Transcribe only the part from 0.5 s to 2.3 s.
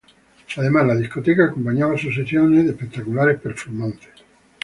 Además la discoteca acompañaba sus